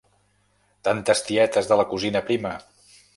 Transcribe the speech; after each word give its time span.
Tantes 0.87 1.21
tietes 1.27 1.69
de 1.73 1.77
la 1.81 1.85
cosina 1.91 2.23
prima! 2.31 2.55